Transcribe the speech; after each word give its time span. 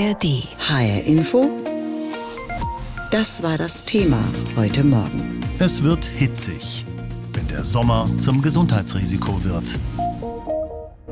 ARD. 0.00 0.48
HR 0.58 1.04
Info. 1.04 1.50
Das 3.10 3.42
war 3.42 3.58
das 3.58 3.84
Thema 3.84 4.18
heute 4.56 4.82
Morgen. 4.82 5.42
Es 5.58 5.82
wird 5.82 6.06
hitzig, 6.06 6.86
wenn 7.34 7.46
der 7.48 7.66
Sommer 7.66 8.06
zum 8.16 8.40
Gesundheitsrisiko 8.40 9.44
wird. 9.44 9.78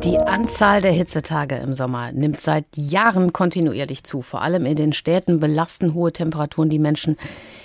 Die 0.05 0.17
Anzahl 0.17 0.81
der 0.81 0.93
Hitzetage 0.93 1.57
im 1.57 1.75
Sommer 1.75 2.13
nimmt 2.13 2.41
seit 2.41 2.65
Jahren 2.77 3.35
kontinuierlich 3.35 4.05
zu. 4.05 4.23
Vor 4.23 4.41
allem 4.41 4.65
in 4.65 4.77
den 4.77 4.95
Städten 4.95 5.39
belasten 5.39 5.93
hohe 5.93 6.13
Temperaturen 6.13 6.71
die 6.71 6.79
Menschen. 6.79 7.19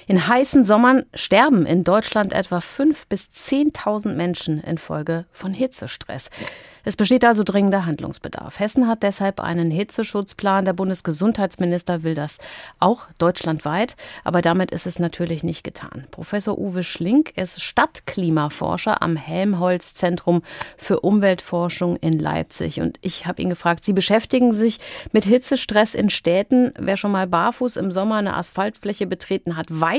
In 0.08 0.28
heißen 0.28 0.64
Sommern 0.64 1.06
sterben 1.14 1.66
in 1.66 1.84
Deutschland 1.84 2.34
etwa 2.34 2.58
5.000 2.58 3.04
bis 3.10 3.30
10.000 3.30 4.14
Menschen 4.14 4.60
infolge 4.62 5.26
von 5.32 5.54
Hitzestress. 5.54 6.30
Es 6.86 6.98
besteht 6.98 7.24
also 7.24 7.44
dringender 7.44 7.86
Handlungsbedarf. 7.86 8.60
Hessen 8.60 8.90
hat 8.90 9.04
deshalb 9.04 9.40
einen 9.40 9.72
Hitzeschutzplan. 9.72 10.66
Der 10.66 10.74
Bundesgesundheitsminister 10.74 12.04
will 12.04 12.14
das 12.14 12.40
auch 12.80 13.06
deutschlandweit. 13.20 13.96
Aber 14.26 14.42
damit 14.42 14.72
ist 14.72 14.86
es 14.86 15.00
natürlich 15.00 15.44
nicht 15.44 15.64
getan. 15.64 16.04
Professor 16.12 16.58
Uwe 16.58 16.84
Schlink 16.84 17.38
ist 17.38 17.62
Stadtklimaforscher 17.62 19.02
am 19.02 19.16
Helmholtz-Zentrum 19.16 20.42
für 20.78 21.00
Umweltforschung 21.00 21.96
in 21.98 22.20
Leipzig. 22.20 22.82
Und 22.82 22.98
ich 23.02 23.28
habe 23.28 23.42
ihn 23.42 23.50
gefragt, 23.50 23.86
Sie 23.86 23.94
beschäftigen 23.94 24.52
sich 24.52 24.80
mit 25.14 25.24
Hitzestress 25.24 25.96
in 25.96 26.10
Städten. 26.10 26.74
Wer 26.78 26.98
schon 26.98 27.14
mal 27.14 27.28
barfuß 27.28 27.78
im 27.78 27.94
Sommer 27.94 28.16
eine 28.16 28.36
Asphaltfläche 28.36 29.08
betreten 29.08 29.56
hat, 29.56 29.68
weiß, 29.70 29.93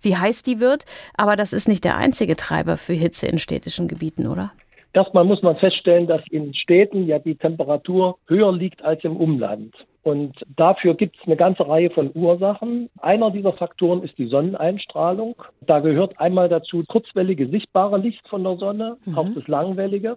wie 0.00 0.16
heiß 0.16 0.42
die 0.42 0.60
wird. 0.60 0.84
Aber 1.16 1.36
das 1.36 1.52
ist 1.52 1.68
nicht 1.68 1.84
der 1.84 1.96
einzige 1.96 2.36
Treiber 2.36 2.76
für 2.76 2.92
Hitze 2.94 3.26
in 3.26 3.38
städtischen 3.38 3.88
Gebieten, 3.88 4.26
oder? 4.26 4.52
Erstmal 4.92 5.24
muss 5.24 5.42
man 5.42 5.56
feststellen, 5.56 6.08
dass 6.08 6.22
in 6.30 6.52
Städten 6.52 7.06
ja 7.06 7.20
die 7.20 7.36
Temperatur 7.36 8.18
höher 8.26 8.52
liegt 8.52 8.84
als 8.84 9.04
im 9.04 9.16
Umland. 9.16 9.74
Und 10.02 10.34
dafür 10.56 10.94
gibt 10.94 11.16
es 11.16 11.26
eine 11.26 11.36
ganze 11.36 11.68
Reihe 11.68 11.90
von 11.90 12.10
Ursachen. 12.14 12.88
Einer 13.00 13.30
dieser 13.30 13.52
Faktoren 13.52 14.02
ist 14.02 14.16
die 14.18 14.26
Sonneneinstrahlung. 14.26 15.36
Da 15.60 15.80
gehört 15.80 16.18
einmal 16.18 16.48
dazu 16.48 16.82
kurzwellige 16.88 17.48
sichtbare 17.48 17.98
Licht 17.98 18.26
von 18.28 18.42
der 18.42 18.56
Sonne, 18.56 18.96
mhm. 19.04 19.18
auch 19.18 19.28
das 19.34 19.46
langwellige, 19.46 20.16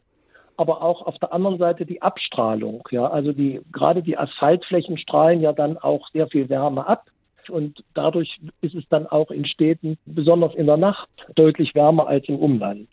aber 0.55 0.81
auch 0.81 1.05
auf 1.05 1.17
der 1.19 1.33
anderen 1.33 1.57
Seite 1.57 1.85
die 1.85 2.01
Abstrahlung. 2.01 2.87
Ja, 2.91 3.07
also 3.07 3.33
die, 3.33 3.61
gerade 3.71 4.01
die 4.01 4.17
Asphaltflächen 4.17 4.97
strahlen 4.97 5.41
ja 5.41 5.51
dann 5.51 5.77
auch 5.77 6.07
sehr 6.13 6.27
viel 6.27 6.47
Wärme 6.49 6.87
ab. 6.87 7.05
Und 7.49 7.83
dadurch 7.93 8.39
ist 8.61 8.75
es 8.75 8.83
dann 8.89 9.07
auch 9.07 9.31
in 9.31 9.45
Städten, 9.45 9.97
besonders 10.05 10.55
in 10.55 10.65
der 10.65 10.77
Nacht, 10.77 11.09
deutlich 11.35 11.75
wärmer 11.75 12.07
als 12.07 12.27
im 12.27 12.37
Umland. 12.37 12.87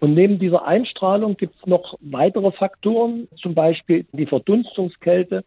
Und 0.00 0.14
neben 0.14 0.38
dieser 0.38 0.66
Einstrahlung 0.66 1.36
gibt 1.36 1.56
es 1.56 1.66
noch 1.66 1.94
weitere 2.00 2.50
Faktoren, 2.52 3.28
zum 3.36 3.54
Beispiel 3.54 4.06
die 4.12 4.26
Verdunstungskälte, 4.26 5.44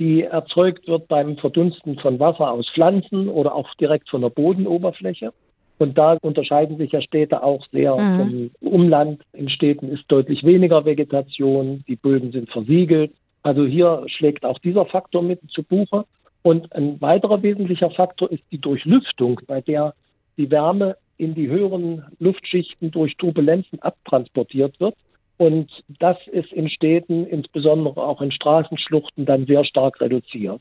die 0.00 0.22
erzeugt 0.22 0.88
wird 0.88 1.06
beim 1.06 1.36
Verdunsten 1.36 1.98
von 1.98 2.18
Wasser 2.18 2.50
aus 2.50 2.68
Pflanzen 2.74 3.28
oder 3.28 3.54
auch 3.54 3.72
direkt 3.74 4.08
von 4.10 4.22
der 4.22 4.30
Bodenoberfläche. 4.30 5.32
Und 5.78 5.98
da 5.98 6.16
unterscheiden 6.22 6.76
sich 6.78 6.92
ja 6.92 7.00
Städte 7.00 7.42
auch 7.42 7.64
sehr 7.72 7.96
mhm. 7.96 8.50
vom 8.60 8.72
Umland. 8.72 9.22
In 9.32 9.48
Städten 9.48 9.88
ist 9.88 10.04
deutlich 10.08 10.44
weniger 10.44 10.84
Vegetation, 10.84 11.84
die 11.86 11.96
Böden 11.96 12.32
sind 12.32 12.50
versiegelt. 12.50 13.12
Also 13.42 13.64
hier 13.64 14.04
schlägt 14.06 14.44
auch 14.44 14.58
dieser 14.60 14.86
Faktor 14.86 15.22
mit 15.22 15.40
zu 15.50 15.62
Buche. 15.62 16.04
Und 16.42 16.74
ein 16.74 17.00
weiterer 17.00 17.42
wesentlicher 17.42 17.90
Faktor 17.90 18.30
ist 18.30 18.42
die 18.50 18.58
Durchlüftung, 18.58 19.40
bei 19.46 19.60
der 19.60 19.94
die 20.36 20.50
Wärme 20.50 20.96
in 21.16 21.34
die 21.34 21.48
höheren 21.48 22.04
Luftschichten 22.18 22.90
durch 22.90 23.16
Turbulenzen 23.16 23.80
abtransportiert 23.80 24.80
wird. 24.80 24.96
Und 25.38 25.70
das 26.00 26.16
ist 26.30 26.52
in 26.52 26.68
Städten, 26.68 27.26
insbesondere 27.26 28.02
auch 28.02 28.20
in 28.22 28.32
Straßenschluchten, 28.32 29.24
dann 29.24 29.46
sehr 29.46 29.64
stark 29.64 30.00
reduziert. 30.00 30.60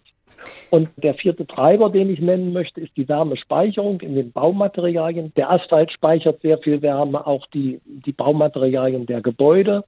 Und 0.69 0.89
der 0.97 1.13
vierte 1.13 1.45
Treiber, 1.45 1.89
den 1.89 2.09
ich 2.09 2.19
nennen 2.19 2.53
möchte, 2.53 2.81
ist 2.81 2.95
die 2.97 3.07
Wärmespeicherung 3.07 4.01
in 4.01 4.15
den 4.15 4.31
Baumaterialien. 4.31 5.33
Der 5.35 5.51
Asphalt 5.51 5.91
speichert 5.91 6.41
sehr 6.41 6.57
viel 6.57 6.81
Wärme, 6.81 7.25
auch 7.27 7.45
die, 7.47 7.79
die 7.85 8.11
Baumaterialien 8.11 9.05
der 9.05 9.21
Gebäude. 9.21 9.83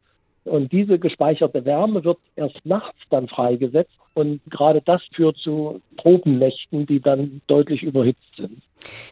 Und 0.46 0.72
diese 0.72 1.00
gespeicherte 1.00 1.64
Wärme 1.64 2.04
wird 2.04 2.18
erst 2.36 2.66
nachts 2.66 3.00
dann 3.10 3.28
freigesetzt. 3.28 3.94
Und 4.14 4.42
gerade 4.50 4.82
das 4.86 5.02
führt 5.16 5.38
zu 5.38 5.82
Tropennächten, 5.98 6.86
die 6.86 7.00
dann 7.00 7.42
deutlich 7.48 7.82
überhitzt 7.82 8.36
sind. 8.38 8.62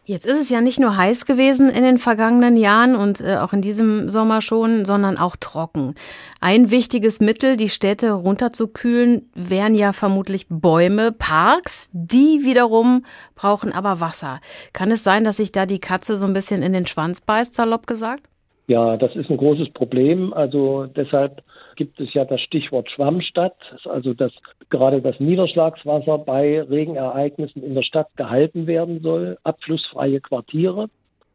Jetzt 0.04 0.26
ist 0.26 0.38
es 0.38 0.50
ja 0.50 0.60
nicht 0.60 0.78
nur 0.78 0.96
heiß 0.96 1.24
gewesen 1.26 1.70
in 1.70 1.82
den 1.82 1.98
vergangenen 1.98 2.56
Jahren 2.56 2.94
und 2.94 3.20
äh, 3.20 3.36
auch 3.36 3.52
in 3.52 3.62
diesem 3.62 4.08
Sommer 4.08 4.42
schon, 4.42 4.84
sondern 4.84 5.16
auch 5.18 5.34
trocken. 5.34 5.94
Ein 6.40 6.70
wichtiges 6.70 7.20
Mittel, 7.20 7.56
die 7.56 7.70
Städte 7.70 8.12
runterzukühlen, 8.12 9.30
wären 9.34 9.74
ja 9.74 9.92
vermutlich 9.92 10.46
Bäume, 10.48 11.10
Parks. 11.10 11.90
Die 11.92 12.44
wiederum 12.44 13.04
brauchen 13.34 13.72
aber 13.72 14.00
Wasser. 14.00 14.40
Kann 14.72 14.90
es 14.90 15.02
sein, 15.02 15.24
dass 15.24 15.38
sich 15.38 15.50
da 15.50 15.66
die 15.66 15.80
Katze 15.80 16.18
so 16.18 16.26
ein 16.26 16.34
bisschen 16.34 16.62
in 16.62 16.74
den 16.74 16.86
Schwanz 16.86 17.20
beißt, 17.22 17.54
salopp 17.54 17.86
gesagt? 17.86 18.28
Ja, 18.68 18.96
das 18.96 19.14
ist 19.16 19.28
ein 19.28 19.36
großes 19.36 19.70
Problem. 19.70 20.32
Also 20.32 20.86
deshalb 20.86 21.42
gibt 21.76 21.98
es 22.00 22.14
ja 22.14 22.24
das 22.24 22.40
Stichwort 22.40 22.90
Schwammstadt, 22.90 23.56
also 23.84 24.14
dass 24.14 24.32
gerade 24.70 25.02
das 25.02 25.18
Niederschlagswasser 25.18 26.18
bei 26.18 26.62
Regenereignissen 26.62 27.62
in 27.62 27.74
der 27.74 27.82
Stadt 27.82 28.08
gehalten 28.16 28.66
werden 28.66 29.00
soll, 29.00 29.36
abflussfreie 29.42 30.20
Quartiere. 30.20 30.88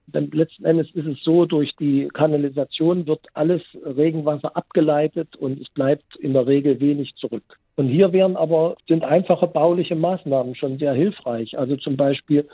Denn 0.07 0.31
letzten 0.31 0.63
Endes 0.63 0.89
ist 0.91 1.05
es 1.05 1.21
so, 1.21 1.45
durch 1.45 1.75
die 1.75 2.07
Kanalisation 2.13 3.07
wird 3.07 3.19
alles 3.33 3.61
Regenwasser 3.83 4.55
abgeleitet 4.55 5.35
und 5.35 5.59
es 5.59 5.67
bleibt 5.69 6.15
in 6.21 6.31
der 6.31 6.47
Regel 6.47 6.79
wenig 6.79 7.13
zurück. 7.15 7.43
Und 7.75 7.89
hier 7.89 8.13
wären 8.13 8.37
aber, 8.37 8.77
sind 8.87 9.03
einfache 9.03 9.47
bauliche 9.47 9.95
Maßnahmen 9.95 10.55
schon 10.55 10.77
sehr 10.77 10.93
hilfreich. 10.93 11.59
Also 11.59 11.75
zum 11.75 11.97
Beispiel, 11.97 12.47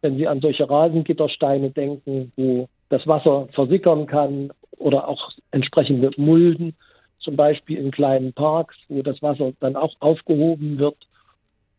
wenn 0.00 0.16
Sie 0.16 0.26
an 0.26 0.40
solche 0.40 0.70
Rasengittersteine 0.70 1.70
denken, 1.70 2.32
wo 2.34 2.66
das 2.88 3.06
Wasser 3.06 3.48
versickern 3.52 4.06
kann 4.06 4.52
oder 4.78 5.08
auch 5.08 5.30
entsprechende 5.50 6.10
Mulden, 6.16 6.76
zum 7.18 7.36
Beispiel 7.36 7.78
in 7.78 7.90
kleinen 7.90 8.32
Parks, 8.32 8.76
wo 8.88 9.02
das 9.02 9.20
Wasser 9.22 9.52
dann 9.60 9.76
auch 9.76 9.94
aufgehoben 10.00 10.78
wird. 10.78 10.96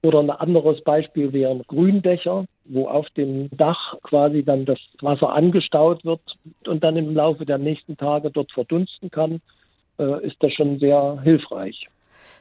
Oder 0.06 0.20
ein 0.20 0.30
anderes 0.30 0.82
Beispiel 0.84 1.34
wären 1.34 1.64
Gründächer, 1.68 2.46
wo 2.66 2.88
auf 2.88 3.10
dem 3.12 3.50
Dach 3.52 3.96
quasi 4.04 4.44
dann 4.44 4.66
das 4.66 4.80
Wasser 5.02 5.34
angestaut 5.34 6.06
wird 6.06 6.22
und 6.68 6.84
dann 6.84 6.98
im 6.98 7.16
Laufe 7.16 7.46
der 7.46 7.58
nächsten 7.58 7.98
Tage 7.98 8.30
dort 8.30 8.52
verdunsten 8.52 9.10
kann, 9.10 9.42
äh, 10.00 10.26
ist 10.26 10.36
das 10.42 10.54
schon 10.54 10.80
sehr 10.80 11.20
hilfreich. 11.24 11.88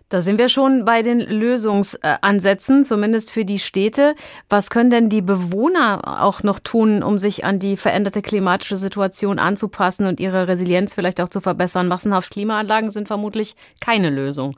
Da 0.09 0.21
sind 0.21 0.39
wir 0.39 0.49
schon 0.49 0.85
bei 0.85 1.03
den 1.03 1.19
Lösungsansätzen, 1.19 2.85
zumindest 2.85 3.33
für 3.33 3.45
die 3.45 3.59
Städte. 3.59 4.15
Was 4.49 4.71
können 4.71 4.91
denn 4.91 5.09
die 5.09 5.21
Bewohner 5.21 6.23
auch 6.23 6.45
noch 6.45 6.61
tun, 6.61 7.03
um 7.03 7.19
sich 7.19 7.45
an 7.45 7.59
die 7.59 7.77
veränderte 7.77 8.23
klimatische 8.23 8.77
Situation 8.77 9.41
anzupassen 9.41 10.07
und 10.07 10.21
ihre 10.21 10.47
Resilienz 10.47 10.95
vielleicht 10.95 11.21
auch 11.21 11.29
zu 11.29 11.41
verbessern? 11.41 11.89
Massenhaft 11.89 12.31
Klimaanlagen 12.31 12.91
sind 12.91 13.09
vermutlich 13.09 13.55
keine 13.81 14.11
Lösung. 14.11 14.57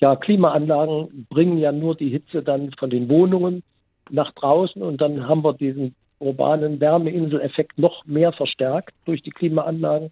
Ja, 0.00 0.16
Klimaanlagen 0.16 1.26
bringen 1.30 1.58
ja 1.58 1.70
nur 1.70 1.94
die 1.94 2.08
Hitze 2.08 2.42
dann 2.42 2.72
von 2.76 2.90
den 2.90 3.08
Wohnungen 3.08 3.62
nach 4.10 4.32
draußen 4.32 4.82
und 4.82 5.00
dann 5.00 5.28
haben 5.28 5.44
wir 5.44 5.52
diesen 5.52 5.94
urbanen 6.18 6.80
Wärmeinseleffekt 6.80 7.78
noch 7.78 8.04
mehr 8.06 8.32
verstärkt 8.32 8.92
durch 9.04 9.22
die 9.22 9.30
Klimaanlagen. 9.30 10.10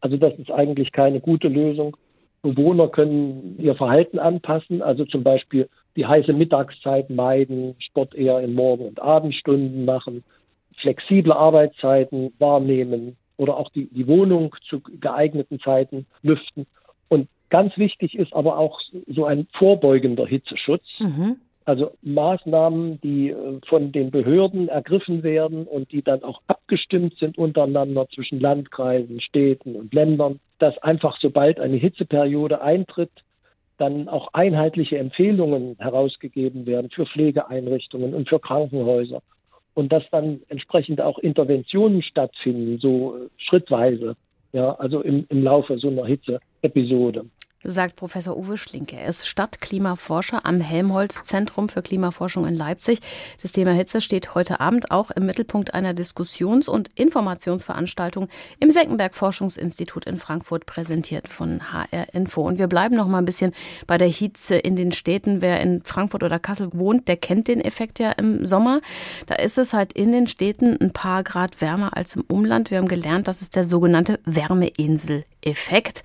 Also 0.00 0.16
das 0.18 0.34
ist 0.38 0.52
eigentlich 0.52 0.92
keine 0.92 1.18
gute 1.18 1.48
Lösung. 1.48 1.96
Bewohner 2.42 2.88
können 2.88 3.56
ihr 3.58 3.74
Verhalten 3.74 4.18
anpassen, 4.18 4.82
also 4.82 5.04
zum 5.04 5.22
Beispiel 5.22 5.68
die 5.96 6.06
heiße 6.06 6.32
Mittagszeit 6.32 7.10
meiden, 7.10 7.74
Sport 7.78 8.14
eher 8.14 8.40
in 8.40 8.54
Morgen- 8.54 8.86
und 8.86 9.00
Abendstunden 9.00 9.84
machen, 9.84 10.24
flexible 10.80 11.32
Arbeitszeiten 11.32 12.32
wahrnehmen 12.38 13.16
oder 13.36 13.56
auch 13.56 13.70
die, 13.70 13.88
die 13.90 14.06
Wohnung 14.06 14.54
zu 14.68 14.80
geeigneten 14.80 15.60
Zeiten 15.60 16.06
lüften. 16.22 16.66
Und 17.08 17.28
ganz 17.50 17.76
wichtig 17.76 18.14
ist 18.14 18.32
aber 18.32 18.58
auch 18.58 18.80
so 19.08 19.24
ein 19.24 19.46
vorbeugender 19.58 20.26
Hitzeschutz. 20.26 20.84
Mhm. 21.00 21.36
Also 21.70 21.92
Maßnahmen, 22.02 23.00
die 23.00 23.30
äh, 23.30 23.60
von 23.68 23.92
den 23.92 24.10
Behörden 24.10 24.68
ergriffen 24.68 25.22
werden 25.22 25.68
und 25.68 25.92
die 25.92 26.02
dann 26.02 26.24
auch 26.24 26.40
abgestimmt 26.48 27.14
sind 27.20 27.38
untereinander 27.38 28.08
zwischen 28.08 28.40
Landkreisen, 28.40 29.20
Städten 29.20 29.76
und 29.76 29.94
Ländern, 29.94 30.40
dass 30.58 30.76
einfach 30.78 31.16
sobald 31.20 31.60
eine 31.60 31.76
Hitzeperiode 31.76 32.60
eintritt, 32.60 33.12
dann 33.78 34.08
auch 34.08 34.34
einheitliche 34.34 34.98
Empfehlungen 34.98 35.76
herausgegeben 35.78 36.66
werden 36.66 36.90
für 36.90 37.06
Pflegeeinrichtungen 37.06 38.14
und 38.14 38.28
für 38.28 38.40
Krankenhäuser 38.40 39.22
und 39.74 39.92
dass 39.92 40.02
dann 40.10 40.40
entsprechend 40.48 41.00
auch 41.00 41.20
Interventionen 41.20 42.02
stattfinden, 42.02 42.78
so 42.78 43.16
äh, 43.16 43.28
schrittweise, 43.36 44.16
ja, 44.52 44.72
also 44.72 45.02
im, 45.02 45.24
im 45.28 45.44
Laufe 45.44 45.78
so 45.78 45.86
einer 45.86 46.04
Hitzeepisode. 46.04 47.26
Sagt 47.62 47.96
Professor 47.96 48.36
Uwe 48.36 48.56
Schlinke. 48.56 48.96
Er 48.96 49.08
ist 49.08 49.28
Stadtklimaforscher 49.28 50.46
am 50.46 50.60
Helmholtz-Zentrum 50.60 51.68
für 51.68 51.82
Klimaforschung 51.82 52.46
in 52.46 52.54
Leipzig. 52.54 53.00
Das 53.42 53.52
Thema 53.52 53.72
Hitze 53.72 54.00
steht 54.00 54.34
heute 54.34 54.60
Abend 54.60 54.90
auch 54.90 55.10
im 55.10 55.26
Mittelpunkt 55.26 55.74
einer 55.74 55.92
Diskussions- 55.92 56.68
und 56.68 56.88
Informationsveranstaltung 56.94 58.28
im 58.60 58.70
Senckenberg 58.70 59.14
Forschungsinstitut 59.14 60.06
in 60.06 60.18
Frankfurt, 60.18 60.64
präsentiert 60.64 61.28
von 61.28 61.72
HR 61.72 62.14
Info. 62.14 62.42
Und 62.42 62.58
wir 62.58 62.66
bleiben 62.66 62.96
noch 62.96 63.08
mal 63.08 63.18
ein 63.18 63.26
bisschen 63.26 63.52
bei 63.86 63.98
der 63.98 64.08
Hitze 64.08 64.56
in 64.56 64.76
den 64.76 64.92
Städten. 64.92 65.42
Wer 65.42 65.60
in 65.60 65.82
Frankfurt 65.84 66.22
oder 66.22 66.38
Kassel 66.38 66.70
wohnt, 66.72 67.08
der 67.08 67.18
kennt 67.18 67.48
den 67.48 67.60
Effekt 67.60 67.98
ja 67.98 68.12
im 68.12 68.46
Sommer. 68.46 68.80
Da 69.26 69.34
ist 69.34 69.58
es 69.58 69.74
halt 69.74 69.92
in 69.92 70.12
den 70.12 70.28
Städten 70.28 70.78
ein 70.80 70.92
paar 70.92 71.22
Grad 71.22 71.60
wärmer 71.60 71.96
als 71.96 72.16
im 72.16 72.24
Umland. 72.26 72.70
Wir 72.70 72.78
haben 72.78 72.88
gelernt, 72.88 73.28
das 73.28 73.42
ist 73.42 73.54
der 73.54 73.64
sogenannte 73.64 74.18
Wärmeinsel-Effekt. 75.44 76.02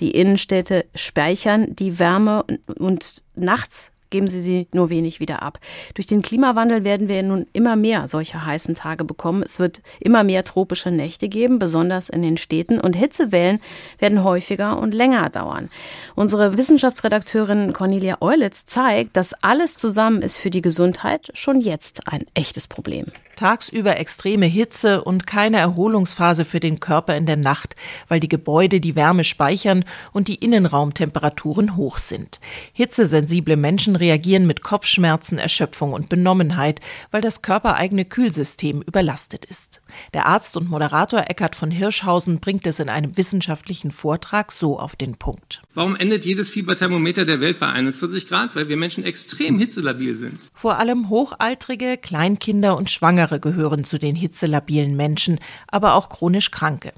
Die 0.00 0.12
Innenstädte 0.12 0.86
speichern 0.94 1.74
die 1.76 1.98
Wärme 1.98 2.44
und 2.78 3.22
nachts 3.34 3.92
geben 4.10 4.28
sie 4.28 4.40
sie 4.40 4.68
nur 4.72 4.90
wenig 4.90 5.20
wieder 5.20 5.42
ab. 5.42 5.58
Durch 5.94 6.06
den 6.06 6.22
Klimawandel 6.22 6.84
werden 6.84 7.08
wir 7.08 7.22
nun 7.22 7.46
immer 7.52 7.76
mehr 7.76 8.08
solcher 8.08 8.44
heißen 8.44 8.74
Tage 8.74 9.04
bekommen. 9.04 9.42
Es 9.42 9.58
wird 9.58 9.80
immer 10.00 10.24
mehr 10.24 10.44
tropische 10.44 10.90
Nächte 10.90 11.28
geben, 11.28 11.58
besonders 11.58 12.08
in 12.08 12.22
den 12.22 12.36
Städten. 12.36 12.80
Und 12.80 12.96
Hitzewellen 12.96 13.60
werden 13.98 14.24
häufiger 14.24 14.78
und 14.78 14.94
länger 14.94 15.30
dauern. 15.30 15.70
Unsere 16.14 16.58
Wissenschaftsredakteurin 16.58 17.72
Cornelia 17.72 18.18
Eulitz 18.20 18.64
zeigt, 18.64 19.16
dass 19.16 19.34
alles 19.42 19.76
zusammen 19.76 20.22
ist 20.22 20.36
für 20.36 20.50
die 20.50 20.62
Gesundheit 20.62 21.30
schon 21.34 21.60
jetzt 21.60 22.08
ein 22.08 22.26
echtes 22.34 22.68
Problem. 22.68 23.06
Tagsüber 23.40 23.96
extreme 23.96 24.44
Hitze 24.44 25.02
und 25.02 25.26
keine 25.26 25.56
Erholungsphase 25.56 26.44
für 26.44 26.60
den 26.60 26.78
Körper 26.78 27.16
in 27.16 27.24
der 27.24 27.36
Nacht, 27.36 27.74
weil 28.06 28.20
die 28.20 28.28
Gebäude 28.28 28.80
die 28.80 28.96
Wärme 28.96 29.24
speichern 29.24 29.86
und 30.12 30.28
die 30.28 30.34
Innenraumtemperaturen 30.34 31.74
hoch 31.76 31.96
sind. 31.96 32.38
Hitzesensible 32.74 33.56
Menschen 33.56 33.96
reagieren 34.00 34.46
mit 34.46 34.62
Kopfschmerzen, 34.62 35.38
Erschöpfung 35.38 35.92
und 35.92 36.08
Benommenheit, 36.08 36.80
weil 37.10 37.20
das 37.20 37.42
körpereigene 37.42 38.04
Kühlsystem 38.04 38.82
überlastet 38.82 39.44
ist. 39.44 39.82
Der 40.14 40.26
Arzt 40.26 40.56
und 40.56 40.68
Moderator 40.68 41.24
Eckhard 41.28 41.56
von 41.56 41.70
Hirschhausen 41.70 42.40
bringt 42.40 42.66
es 42.66 42.80
in 42.80 42.88
einem 42.88 43.16
wissenschaftlichen 43.16 43.90
Vortrag 43.90 44.52
so 44.52 44.78
auf 44.78 44.96
den 44.96 45.16
Punkt. 45.16 45.62
Warum 45.74 45.96
endet 45.96 46.24
jedes 46.24 46.50
Fieberthermometer 46.50 47.24
der 47.24 47.40
Welt 47.40 47.60
bei 47.60 47.68
41 47.68 48.26
Grad? 48.26 48.56
Weil 48.56 48.68
wir 48.68 48.76
Menschen 48.76 49.04
extrem 49.04 49.58
hitzelabil 49.58 50.16
sind. 50.16 50.50
Vor 50.54 50.78
allem 50.78 51.10
Hochaltrige, 51.10 51.96
Kleinkinder 51.96 52.76
und 52.76 52.90
Schwangere 52.90 53.40
gehören 53.40 53.84
zu 53.84 53.98
den 53.98 54.16
hitzelabilen 54.16 54.96
Menschen, 54.96 55.38
aber 55.68 55.94
auch 55.94 56.08
chronisch 56.08 56.50
Kranke. 56.50 56.92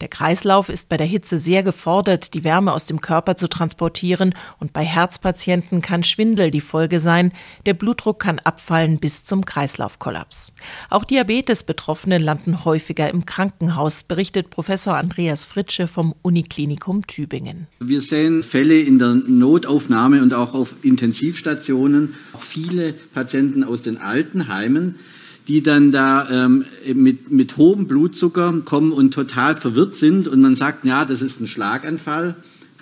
Der 0.00 0.08
Kreislauf 0.08 0.68
ist 0.68 0.88
bei 0.88 0.96
der 0.96 1.06
Hitze 1.06 1.38
sehr 1.38 1.62
gefordert, 1.62 2.34
die 2.34 2.44
Wärme 2.44 2.72
aus 2.72 2.86
dem 2.86 3.00
Körper 3.00 3.36
zu 3.36 3.48
transportieren 3.48 4.34
und 4.58 4.72
bei 4.72 4.84
Herzpatienten 4.84 5.82
kann 5.82 6.04
Schwindel 6.04 6.47
die 6.50 6.60
Folge 6.60 7.00
sein. 7.00 7.32
Der 7.66 7.74
Blutdruck 7.74 8.20
kann 8.20 8.38
abfallen 8.38 8.98
bis 8.98 9.24
zum 9.24 9.44
Kreislaufkollaps. 9.44 10.52
Auch 10.90 11.04
Diabetes-Betroffene 11.04 12.18
landen 12.18 12.64
häufiger 12.64 13.10
im 13.10 13.26
Krankenhaus, 13.26 14.02
berichtet 14.02 14.50
Professor 14.50 14.96
Andreas 14.96 15.44
Fritsche 15.44 15.88
vom 15.88 16.14
Uniklinikum 16.22 17.06
Tübingen. 17.06 17.66
Wir 17.80 18.00
sehen 18.00 18.42
Fälle 18.42 18.80
in 18.80 18.98
der 18.98 19.14
Notaufnahme 19.14 20.22
und 20.22 20.34
auch 20.34 20.54
auf 20.54 20.74
Intensivstationen, 20.82 22.14
auch 22.32 22.42
viele 22.42 22.92
Patienten 22.92 23.64
aus 23.64 23.82
den 23.82 23.98
Altenheimen, 23.98 24.96
die 25.48 25.62
dann 25.62 25.92
da 25.92 26.28
ähm, 26.30 26.66
mit, 26.94 27.30
mit 27.30 27.56
hohem 27.56 27.86
Blutzucker 27.86 28.60
kommen 28.64 28.92
und 28.92 29.14
total 29.14 29.56
verwirrt 29.56 29.94
sind 29.94 30.28
und 30.28 30.40
man 30.40 30.54
sagt, 30.54 30.84
ja, 30.84 31.04
das 31.04 31.22
ist 31.22 31.40
ein 31.40 31.46
Schlaganfall 31.46 32.36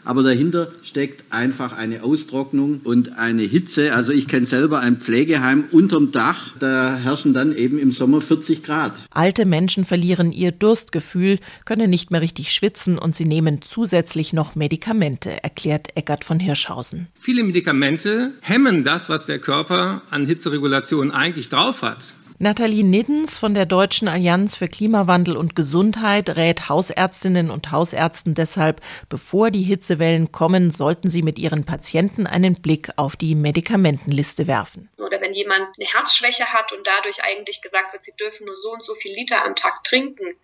aber 0.07 0.23
dahinter 0.23 0.69
steckt 0.83 1.25
einfach 1.31 1.77
eine 1.77 2.03
Austrocknung 2.03 2.81
und 2.85 3.19
eine 3.19 3.43
Hitze. 3.43 3.93
Also 3.93 4.13
ich 4.13 4.29
kenne 4.29 4.47
selber 4.47 4.81
ein 4.81 4.99
Pflegeheim 4.99 5.65
unterm 5.71 6.13
Dach, 6.13 6.55
da 6.59 6.97
herrschen 6.97 7.35
dann 7.35 7.55
eben 7.55 7.79
im 7.79 7.93
Sommer 7.93 8.21
40 8.21 8.63
Grad. 8.63 8.95
Alte 9.11 9.45
Menschen 9.45 9.85
verlieren 9.85 10.33
ihr 10.33 10.53
Durstgefühl, 10.53 11.39
können 11.65 11.91
nicht 11.91 12.11
mehr 12.11 12.21
richtig 12.21 12.53
schwitzen 12.53 12.99
und 12.99 13.15
sie 13.15 13.25
nehmen 13.25 13.63
zusätzlich 13.63 14.33
noch 14.33 14.55
Medikamente, 14.55 15.43
erklärt 15.43 15.89
Eckert 15.97 16.25
von 16.25 16.41
Hirschhausen. 16.41 17.09
Viele 17.19 17.43
Medikamente 17.43 18.33
hemmen 18.41 18.85
das, 18.85 19.09
was 19.09 19.27
der 19.27 19.41
Körper 19.41 20.03
an 20.11 20.25
Hitzeregulation 20.25 21.11
eigentlich 21.11 21.49
drauf 21.49 21.83
hat. 21.83 22.15
Nathalie 22.39 22.85
Niddens 22.85 23.39
von 23.39 23.55
der 23.55 23.65
Deutschen 23.65 24.09
Allianz 24.09 24.55
für 24.55 24.69
Klimawandel 24.69 25.39
und 25.39 25.57
Gesundheit 25.57 26.29
rät 26.37 26.69
Hausärztinnen 26.69 27.51
und 27.51 27.71
Hausärzten 27.73 28.35
deshalb, 28.35 28.83
bevor 29.09 29.51
die 29.51 29.63
Hitzewellen 29.63 30.33
kommen, 30.33 30.71
sollten 30.71 31.09
sie 31.09 31.23
mit 31.23 31.39
ihren 31.39 31.65
Patienten 31.65 32.27
einen 32.27 32.61
Blick 32.61 32.91
auf 32.97 33.17
die 33.17 33.35
Medikamentenliste 33.35 34.47
werfen. 34.47 34.91
Oder 34.99 35.23
wenn 35.23 35.33
jemand 35.33 35.67
eine 35.79 35.89
Herzschwäche 35.89 36.45
hat 36.53 36.73
und 36.73 36.87
dadurch 36.87 37.25
eigentlich 37.25 37.63
gesagt 37.63 37.95
wird, 37.95 38.05
sie 38.05 38.15
dürfen 38.21 38.45
nur 38.45 38.57
so 38.57 38.71
und 38.71 38.85
so 38.85 38.95
viel 38.95 39.15
Liter 39.15 39.43
am 39.47 39.55
Tag 39.55 39.83
trinken, 39.83 40.37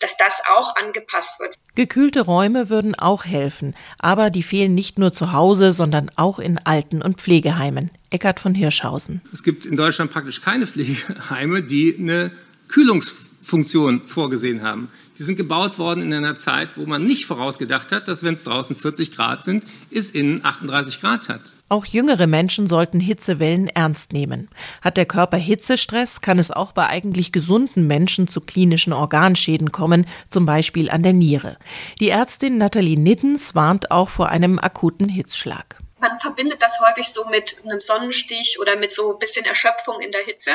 dass 0.00 0.16
das 0.16 0.42
auch 0.56 0.74
angepasst 0.76 1.40
wird. 1.40 1.54
Gekühlte 1.74 2.22
Räume 2.22 2.70
würden 2.70 2.94
auch 2.94 3.24
helfen, 3.24 3.74
aber 3.98 4.30
die 4.30 4.42
fehlen 4.42 4.74
nicht 4.74 4.98
nur 4.98 5.12
zu 5.12 5.32
Hause, 5.32 5.72
sondern 5.72 6.10
auch 6.16 6.38
in 6.38 6.58
Alten- 6.58 7.02
und 7.02 7.20
Pflegeheimen. 7.20 7.90
Eckart 8.10 8.40
von 8.40 8.54
Hirschhausen. 8.54 9.20
Es 9.32 9.42
gibt 9.42 9.66
in 9.66 9.76
Deutschland 9.76 10.10
praktisch 10.10 10.40
keine 10.40 10.66
Pflegeheime, 10.66 11.62
die 11.62 11.96
eine 11.98 12.30
Kühlungsfunktion 12.68 14.06
vorgesehen 14.06 14.62
haben. 14.62 14.88
Die 15.18 15.22
sind 15.22 15.36
gebaut 15.36 15.78
worden 15.78 16.02
in 16.02 16.12
einer 16.12 16.36
Zeit, 16.36 16.76
wo 16.76 16.84
man 16.84 17.02
nicht 17.02 17.24
vorausgedacht 17.24 17.90
hat, 17.90 18.06
dass 18.06 18.22
wenn 18.22 18.34
es 18.34 18.44
draußen 18.44 18.76
40 18.76 19.16
Grad 19.16 19.42
sind, 19.42 19.64
es 19.90 20.10
innen 20.10 20.44
38 20.44 21.00
Grad 21.00 21.30
hat. 21.30 21.54
Auch 21.70 21.86
jüngere 21.86 22.26
Menschen 22.26 22.66
sollten 22.66 23.00
Hitzewellen 23.00 23.68
ernst 23.68 24.12
nehmen. 24.12 24.50
Hat 24.82 24.98
der 24.98 25.06
Körper 25.06 25.38
Hitzestress, 25.38 26.20
kann 26.20 26.38
es 26.38 26.50
auch 26.50 26.72
bei 26.72 26.86
eigentlich 26.86 27.32
gesunden 27.32 27.86
Menschen 27.86 28.28
zu 28.28 28.42
klinischen 28.42 28.92
Organschäden 28.92 29.72
kommen, 29.72 30.06
zum 30.28 30.44
Beispiel 30.44 30.90
an 30.90 31.02
der 31.02 31.14
Niere. 31.14 31.56
Die 31.98 32.10
Ärztin 32.10 32.58
Nathalie 32.58 32.98
Nittens 32.98 33.54
warnt 33.54 33.90
auch 33.90 34.10
vor 34.10 34.28
einem 34.28 34.58
akuten 34.58 35.08
Hitzschlag. 35.08 35.78
Man 35.98 36.18
verbindet 36.20 36.60
das 36.60 36.78
häufig 36.80 37.08
so 37.08 37.24
mit 37.30 37.56
einem 37.64 37.80
Sonnenstich 37.80 38.58
oder 38.60 38.76
mit 38.76 38.92
so 38.92 39.14
ein 39.14 39.18
bisschen 39.18 39.46
Erschöpfung 39.46 40.00
in 40.00 40.12
der 40.12 40.24
Hitze. 40.24 40.50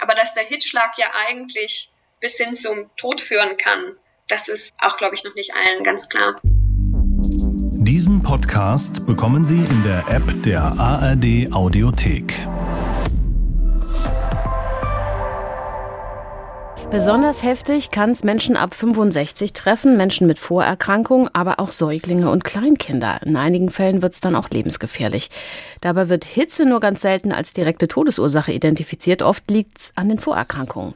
Aber 0.00 0.14
dass 0.14 0.32
der 0.32 0.44
Hitzschlag 0.44 0.92
ja 0.96 1.06
eigentlich 1.28 1.90
bis 2.20 2.38
hin 2.38 2.56
zum 2.56 2.90
Tod 2.96 3.20
führen 3.20 3.58
kann, 3.58 3.96
das 4.28 4.48
ist 4.48 4.74
auch, 4.80 4.96
glaube 4.96 5.14
ich, 5.14 5.24
noch 5.24 5.34
nicht 5.34 5.52
allen 5.54 5.84
ganz 5.84 6.08
klar. 6.08 6.34
Diesen 6.42 8.22
Podcast 8.22 9.06
bekommen 9.06 9.44
Sie 9.44 9.58
in 9.58 9.82
der 9.84 10.08
App 10.08 10.42
der 10.42 10.62
ARD 10.62 11.52
Audiothek. 11.52 12.34
Besonders 16.90 17.42
heftig 17.42 17.90
kann 17.90 18.10
es 18.10 18.22
Menschen 18.24 18.56
ab 18.56 18.72
65 18.72 19.52
treffen, 19.52 19.96
Menschen 19.96 20.26
mit 20.26 20.38
Vorerkrankungen, 20.38 21.28
aber 21.32 21.58
auch 21.58 21.72
Säuglinge 21.72 22.30
und 22.30 22.44
Kleinkinder. 22.44 23.20
In 23.24 23.36
einigen 23.36 23.70
Fällen 23.70 24.02
wird 24.02 24.14
es 24.14 24.20
dann 24.20 24.36
auch 24.36 24.50
lebensgefährlich. 24.50 25.28
Dabei 25.80 26.08
wird 26.08 26.24
Hitze 26.24 26.64
nur 26.64 26.80
ganz 26.80 27.00
selten 27.00 27.32
als 27.32 27.54
direkte 27.54 27.88
Todesursache 27.88 28.52
identifiziert. 28.52 29.22
Oft 29.22 29.50
liegt 29.50 29.78
es 29.78 29.92
an 29.96 30.08
den 30.08 30.18
Vorerkrankungen. 30.18 30.94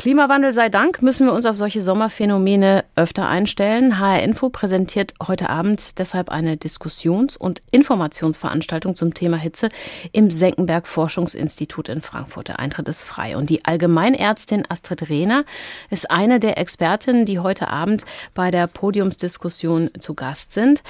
Klimawandel 0.00 0.54
sei 0.54 0.70
Dank 0.70 1.02
müssen 1.02 1.26
wir 1.26 1.34
uns 1.34 1.44
auf 1.44 1.56
solche 1.56 1.82
Sommerphänomene 1.82 2.86
öfter 2.96 3.28
einstellen. 3.28 4.00
HR 4.00 4.22
Info 4.22 4.48
präsentiert 4.48 5.12
heute 5.22 5.50
Abend 5.50 5.98
deshalb 5.98 6.30
eine 6.30 6.56
Diskussions- 6.56 7.36
und 7.36 7.60
Informationsveranstaltung 7.70 8.96
zum 8.96 9.12
Thema 9.12 9.36
Hitze 9.36 9.68
im 10.12 10.30
Senckenberg 10.30 10.88
Forschungsinstitut 10.88 11.90
in 11.90 12.00
Frankfurt. 12.00 12.48
Der 12.48 12.60
Eintritt 12.60 12.88
ist 12.88 13.02
frei. 13.02 13.36
Und 13.36 13.50
die 13.50 13.66
Allgemeinärztin 13.66 14.64
Astrid 14.70 15.10
Rehner 15.10 15.44
ist 15.90 16.10
eine 16.10 16.40
der 16.40 16.56
Expertinnen, 16.56 17.26
die 17.26 17.38
heute 17.38 17.68
Abend 17.68 18.06
bei 18.32 18.50
der 18.50 18.68
Podiumsdiskussion 18.68 19.90
zu 20.00 20.14
Gast 20.14 20.54
sind. 20.54 20.82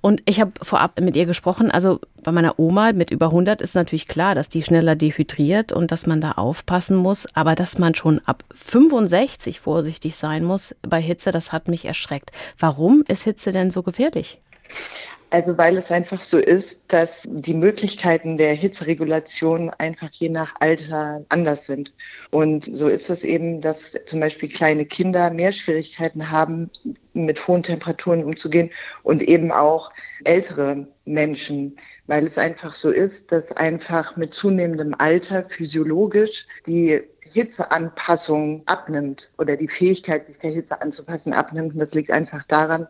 Und 0.00 0.22
ich 0.24 0.40
habe 0.40 0.50
vorab 0.60 1.00
mit 1.00 1.14
ihr 1.14 1.26
gesprochen. 1.26 1.70
Also 1.70 2.00
bei 2.26 2.32
meiner 2.32 2.58
Oma 2.58 2.92
mit 2.92 3.12
über 3.12 3.26
100 3.26 3.62
ist 3.62 3.76
natürlich 3.76 4.08
klar, 4.08 4.34
dass 4.34 4.48
die 4.48 4.60
schneller 4.60 4.96
dehydriert 4.96 5.72
und 5.72 5.92
dass 5.92 6.08
man 6.08 6.20
da 6.20 6.32
aufpassen 6.32 6.96
muss. 6.96 7.28
Aber 7.36 7.54
dass 7.54 7.78
man 7.78 7.94
schon 7.94 8.20
ab 8.24 8.42
65 8.52 9.60
vorsichtig 9.60 10.16
sein 10.16 10.42
muss 10.42 10.74
bei 10.82 11.00
Hitze, 11.00 11.30
das 11.30 11.52
hat 11.52 11.68
mich 11.68 11.84
erschreckt. 11.84 12.32
Warum 12.58 13.04
ist 13.06 13.22
Hitze 13.22 13.52
denn 13.52 13.70
so 13.70 13.84
gefährlich? 13.84 14.40
Also 15.30 15.58
weil 15.58 15.76
es 15.76 15.90
einfach 15.90 16.20
so 16.20 16.38
ist, 16.38 16.78
dass 16.88 17.24
die 17.26 17.54
Möglichkeiten 17.54 18.38
der 18.38 18.54
Hitzeregulation 18.54 19.70
einfach 19.70 20.10
je 20.12 20.28
nach 20.28 20.54
Alter 20.60 21.24
anders 21.30 21.66
sind. 21.66 21.92
Und 22.30 22.64
so 22.64 22.86
ist 22.86 23.10
es 23.10 23.24
eben, 23.24 23.60
dass 23.60 23.92
zum 24.06 24.20
Beispiel 24.20 24.48
kleine 24.48 24.86
Kinder 24.86 25.30
mehr 25.30 25.50
Schwierigkeiten 25.50 26.30
haben, 26.30 26.70
mit 27.12 27.48
hohen 27.48 27.62
Temperaturen 27.62 28.24
umzugehen 28.24 28.70
und 29.02 29.22
eben 29.22 29.50
auch 29.50 29.90
ältere 30.24 30.86
Menschen, 31.06 31.76
weil 32.06 32.26
es 32.26 32.38
einfach 32.38 32.74
so 32.74 32.90
ist, 32.90 33.32
dass 33.32 33.52
einfach 33.52 34.16
mit 34.16 34.32
zunehmendem 34.32 34.94
Alter 34.98 35.42
physiologisch 35.44 36.46
die 36.66 37.02
Hitzeanpassung 37.32 38.62
abnimmt 38.66 39.32
oder 39.38 39.56
die 39.56 39.68
Fähigkeit, 39.68 40.26
sich 40.26 40.38
der 40.38 40.50
Hitze 40.50 40.80
anzupassen, 40.80 41.32
abnimmt. 41.32 41.74
Und 41.74 41.80
das 41.80 41.94
liegt 41.94 42.10
einfach 42.10 42.44
daran, 42.44 42.86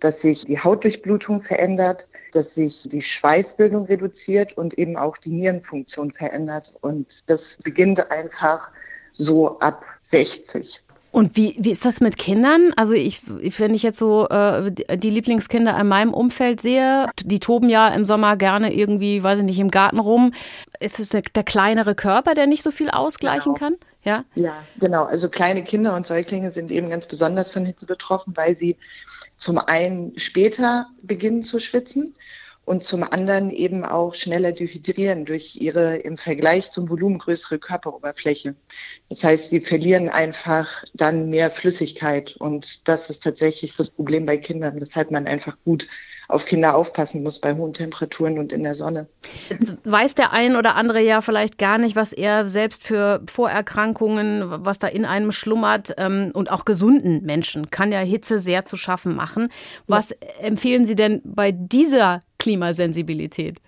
dass 0.00 0.22
sich 0.22 0.44
die 0.44 0.58
Hautdurchblutung 0.58 1.42
verändert, 1.42 2.06
dass 2.32 2.54
sich 2.54 2.88
die 2.88 3.02
Schweißbildung 3.02 3.84
reduziert 3.86 4.56
und 4.56 4.78
eben 4.78 4.96
auch 4.96 5.16
die 5.18 5.30
Nierenfunktion 5.30 6.10
verändert. 6.12 6.74
Und 6.80 7.30
das 7.30 7.58
beginnt 7.62 8.10
einfach 8.10 8.70
so 9.12 9.58
ab 9.60 9.84
60. 10.02 10.82
Und 11.12 11.36
wie, 11.36 11.56
wie 11.58 11.72
ist 11.72 11.84
das 11.84 12.00
mit 12.00 12.16
Kindern? 12.16 12.72
Also 12.76 12.94
ich, 12.94 13.22
wenn 13.26 13.74
ich 13.74 13.82
jetzt 13.82 13.98
so 13.98 14.28
äh, 14.28 14.70
die 14.70 15.10
Lieblingskinder 15.10 15.78
in 15.78 15.88
meinem 15.88 16.14
Umfeld 16.14 16.60
sehe, 16.60 17.06
die 17.24 17.40
toben 17.40 17.68
ja 17.68 17.88
im 17.88 18.04
Sommer 18.04 18.36
gerne 18.36 18.72
irgendwie, 18.72 19.22
weiß 19.22 19.40
ich 19.40 19.44
nicht, 19.44 19.58
im 19.58 19.72
Garten 19.72 19.98
rum. 19.98 20.32
Ist 20.78 21.00
es 21.00 21.08
der, 21.08 21.22
der 21.22 21.42
kleinere 21.42 21.96
Körper, 21.96 22.34
der 22.34 22.46
nicht 22.46 22.62
so 22.62 22.70
viel 22.70 22.90
ausgleichen 22.90 23.54
genau. 23.54 23.66
kann? 23.70 23.76
Ja? 24.02 24.24
ja, 24.34 24.64
genau. 24.78 25.04
Also 25.04 25.28
kleine 25.28 25.62
Kinder 25.62 25.94
und 25.94 26.06
Säuglinge 26.06 26.52
sind 26.52 26.70
eben 26.70 26.88
ganz 26.88 27.06
besonders 27.06 27.50
von 27.50 27.66
Hitze 27.66 27.86
betroffen, 27.86 28.36
weil 28.36 28.56
sie 28.56 28.76
zum 29.36 29.58
einen 29.58 30.18
später 30.18 30.86
beginnen 31.02 31.42
zu 31.42 31.60
schwitzen 31.60 32.14
und 32.64 32.84
zum 32.84 33.02
anderen 33.02 33.50
eben 33.50 33.84
auch 33.84 34.14
schneller 34.14 34.52
dehydrieren 34.52 35.24
durch 35.24 35.56
ihre 35.56 35.96
im 35.96 36.16
Vergleich 36.16 36.70
zum 36.70 36.88
Volumen 36.88 37.18
größere 37.18 37.58
Körperoberfläche. 37.58 38.54
Das 39.08 39.24
heißt, 39.24 39.48
sie 39.48 39.60
verlieren 39.60 40.08
einfach 40.08 40.84
dann 40.94 41.30
mehr 41.30 41.50
Flüssigkeit 41.50 42.36
und 42.36 42.86
das 42.86 43.10
ist 43.10 43.24
tatsächlich 43.24 43.74
das 43.76 43.90
Problem 43.90 44.24
bei 44.24 44.36
Kindern, 44.36 44.80
weshalb 44.80 45.10
man 45.10 45.26
einfach 45.26 45.56
gut 45.64 45.88
auf 46.32 46.44
Kinder 46.44 46.74
aufpassen 46.74 47.22
muss 47.22 47.38
bei 47.38 47.54
hohen 47.54 47.72
Temperaturen 47.72 48.38
und 48.38 48.52
in 48.52 48.62
der 48.62 48.74
Sonne. 48.74 49.08
Jetzt 49.48 49.76
weiß 49.84 50.14
der 50.14 50.32
ein 50.32 50.56
oder 50.56 50.74
andere 50.74 51.02
ja 51.02 51.20
vielleicht 51.20 51.58
gar 51.58 51.78
nicht, 51.78 51.96
was 51.96 52.12
er 52.12 52.48
selbst 52.48 52.84
für 52.84 53.22
Vorerkrankungen, 53.26 54.44
was 54.46 54.78
da 54.78 54.88
in 54.88 55.04
einem 55.04 55.32
schlummert 55.32 55.94
ähm, 55.98 56.30
und 56.34 56.50
auch 56.50 56.64
gesunden 56.64 57.24
Menschen 57.24 57.70
kann 57.70 57.92
ja 57.92 58.00
Hitze 58.00 58.38
sehr 58.38 58.64
zu 58.64 58.76
schaffen 58.76 59.14
machen. 59.14 59.48
Was 59.86 60.10
ja. 60.10 60.16
empfehlen 60.42 60.86
Sie 60.86 60.94
denn 60.94 61.20
bei 61.24 61.52
dieser 61.52 62.20
Klimasensibilität? 62.38 63.58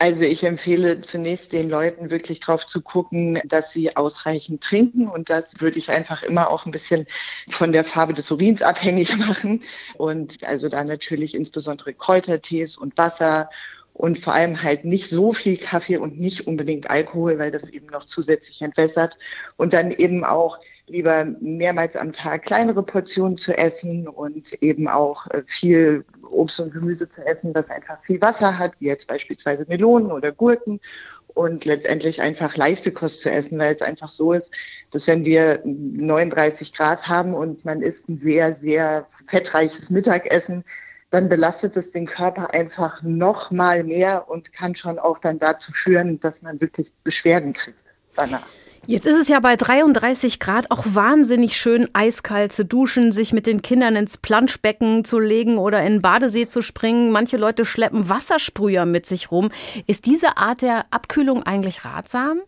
Also 0.00 0.22
ich 0.22 0.44
empfehle 0.44 1.00
zunächst 1.00 1.52
den 1.52 1.68
Leuten 1.68 2.10
wirklich 2.10 2.38
darauf 2.38 2.64
zu 2.64 2.82
gucken, 2.82 3.40
dass 3.44 3.72
sie 3.72 3.96
ausreichend 3.96 4.62
trinken. 4.62 5.08
Und 5.08 5.28
das 5.28 5.60
würde 5.60 5.78
ich 5.78 5.90
einfach 5.90 6.22
immer 6.22 6.50
auch 6.50 6.66
ein 6.66 6.72
bisschen 6.72 7.06
von 7.50 7.72
der 7.72 7.82
Farbe 7.82 8.14
des 8.14 8.30
Urins 8.30 8.62
abhängig 8.62 9.16
machen. 9.26 9.64
Und 9.96 10.46
also 10.46 10.68
da 10.68 10.84
natürlich 10.84 11.34
insbesondere 11.34 11.94
Kräutertees 11.94 12.76
und 12.76 12.96
Wasser 12.96 13.50
und 13.92 14.20
vor 14.20 14.34
allem 14.34 14.62
halt 14.62 14.84
nicht 14.84 15.10
so 15.10 15.32
viel 15.32 15.56
Kaffee 15.56 15.96
und 15.96 16.20
nicht 16.20 16.46
unbedingt 16.46 16.88
Alkohol, 16.88 17.40
weil 17.40 17.50
das 17.50 17.68
eben 17.68 17.86
noch 17.86 18.04
zusätzlich 18.04 18.62
entwässert. 18.62 19.18
Und 19.56 19.72
dann 19.72 19.90
eben 19.90 20.24
auch 20.24 20.60
lieber 20.86 21.24
mehrmals 21.40 21.96
am 21.96 22.12
Tag 22.12 22.44
kleinere 22.44 22.84
Portionen 22.84 23.36
zu 23.36 23.58
essen 23.58 24.06
und 24.06 24.52
eben 24.62 24.86
auch 24.86 25.26
äh, 25.28 25.42
viel 25.46 26.04
Obst 26.38 26.60
und 26.60 26.72
Gemüse 26.72 27.08
zu 27.08 27.24
essen, 27.26 27.52
das 27.52 27.70
einfach 27.70 28.02
viel 28.02 28.20
Wasser 28.20 28.58
hat, 28.58 28.72
wie 28.78 28.86
jetzt 28.86 29.08
beispielsweise 29.08 29.66
Melonen 29.68 30.12
oder 30.12 30.32
Gurken 30.32 30.80
und 31.28 31.64
letztendlich 31.64 32.20
einfach 32.20 32.56
Leistekost 32.56 33.20
zu 33.22 33.30
essen, 33.30 33.58
weil 33.58 33.74
es 33.74 33.82
einfach 33.82 34.08
so 34.08 34.32
ist, 34.32 34.50
dass 34.90 35.06
wenn 35.06 35.24
wir 35.24 35.60
39 35.64 36.72
Grad 36.72 37.06
haben 37.08 37.34
und 37.34 37.64
man 37.64 37.82
isst 37.82 38.08
ein 38.08 38.18
sehr, 38.18 38.54
sehr 38.54 39.06
fettreiches 39.26 39.90
Mittagessen, 39.90 40.64
dann 41.10 41.28
belastet 41.28 41.76
es 41.76 41.92
den 41.92 42.06
Körper 42.06 42.52
einfach 42.52 43.02
noch 43.02 43.50
mal 43.50 43.84
mehr 43.84 44.28
und 44.28 44.52
kann 44.52 44.74
schon 44.74 44.98
auch 44.98 45.18
dann 45.18 45.38
dazu 45.38 45.72
führen, 45.72 46.20
dass 46.20 46.42
man 46.42 46.60
wirklich 46.60 46.92
Beschwerden 47.04 47.52
kriegt 47.52 47.84
danach. 48.14 48.46
Jetzt 48.90 49.04
ist 49.04 49.20
es 49.20 49.28
ja 49.28 49.38
bei 49.38 49.54
33 49.54 50.40
Grad 50.40 50.70
auch 50.70 50.82
wahnsinnig 50.86 51.58
schön, 51.58 51.90
eiskalt 51.92 52.54
zu 52.54 52.64
duschen, 52.64 53.12
sich 53.12 53.34
mit 53.34 53.46
den 53.46 53.60
Kindern 53.60 53.96
ins 53.96 54.16
Planschbecken 54.16 55.04
zu 55.04 55.18
legen 55.18 55.58
oder 55.58 55.82
in 55.82 55.96
den 55.96 56.00
Badesee 56.00 56.46
zu 56.46 56.62
springen. 56.62 57.10
Manche 57.10 57.36
Leute 57.36 57.66
schleppen 57.66 58.08
Wassersprüher 58.08 58.86
mit 58.86 59.04
sich 59.04 59.30
rum. 59.30 59.50
Ist 59.86 60.06
diese 60.06 60.38
Art 60.38 60.62
der 60.62 60.86
Abkühlung 60.90 61.42
eigentlich 61.42 61.84
ratsam? 61.84 62.40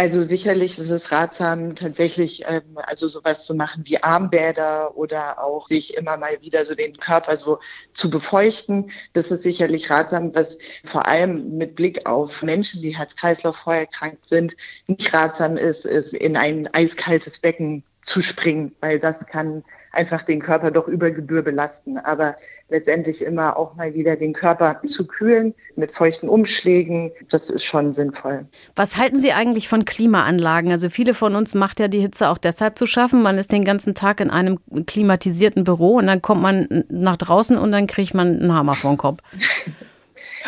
Also 0.00 0.22
sicherlich 0.22 0.78
ist 0.78 0.88
es 0.88 1.12
ratsam, 1.12 1.74
tatsächlich 1.74 2.44
ähm, 2.48 2.62
also 2.76 3.06
sowas 3.06 3.44
zu 3.44 3.54
machen 3.54 3.82
wie 3.84 4.02
Armbäder 4.02 4.96
oder 4.96 5.44
auch 5.44 5.68
sich 5.68 5.94
immer 5.94 6.16
mal 6.16 6.40
wieder 6.40 6.64
so 6.64 6.74
den 6.74 6.96
Körper 6.96 7.36
so 7.36 7.58
zu 7.92 8.08
befeuchten. 8.08 8.90
Das 9.12 9.30
ist 9.30 9.42
sicherlich 9.42 9.90
ratsam, 9.90 10.34
was 10.34 10.56
vor 10.86 11.04
allem 11.04 11.58
mit 11.58 11.74
Blick 11.74 12.08
auf 12.08 12.42
Menschen, 12.42 12.80
die 12.80 12.96
Herz-Kreislauf 12.96 13.56
vorerkrankt 13.56 14.26
sind, 14.26 14.56
nicht 14.86 15.12
ratsam 15.12 15.58
ist, 15.58 15.84
ist 15.84 16.14
in 16.14 16.34
ein 16.34 16.66
eiskaltes 16.72 17.38
Becken 17.38 17.84
zu 18.02 18.22
springen, 18.22 18.72
weil 18.80 18.98
das 18.98 19.26
kann 19.26 19.62
einfach 19.92 20.22
den 20.22 20.40
Körper 20.40 20.70
doch 20.70 20.88
über 20.88 21.10
Gebühr 21.10 21.42
belasten. 21.42 21.98
Aber 21.98 22.36
letztendlich 22.68 23.22
immer 23.22 23.56
auch 23.56 23.74
mal 23.74 23.94
wieder 23.94 24.16
den 24.16 24.32
Körper 24.32 24.80
zu 24.86 25.06
kühlen 25.06 25.54
mit 25.76 25.92
feuchten 25.92 26.28
Umschlägen, 26.28 27.12
das 27.30 27.50
ist 27.50 27.64
schon 27.64 27.92
sinnvoll. 27.92 28.46
Was 28.74 28.96
halten 28.96 29.18
Sie 29.18 29.32
eigentlich 29.32 29.68
von 29.68 29.84
Klimaanlagen? 29.84 30.70
Also 30.72 30.88
viele 30.88 31.14
von 31.14 31.34
uns 31.34 31.54
macht 31.54 31.80
ja 31.80 31.88
die 31.88 32.00
Hitze 32.00 32.28
auch 32.28 32.38
deshalb 32.38 32.78
zu 32.78 32.86
schaffen. 32.86 33.22
Man 33.22 33.38
ist 33.38 33.52
den 33.52 33.64
ganzen 33.64 33.94
Tag 33.94 34.20
in 34.20 34.30
einem 34.30 34.58
klimatisierten 34.86 35.64
Büro 35.64 35.96
und 35.96 36.06
dann 36.06 36.22
kommt 36.22 36.42
man 36.42 36.84
nach 36.88 37.18
draußen 37.18 37.58
und 37.58 37.72
dann 37.72 37.86
kriegt 37.86 38.14
man 38.14 38.40
einen 38.40 38.54
Hammer 38.54 38.74
vor 38.74 38.92
den 38.92 38.98
Kopf. 38.98 39.20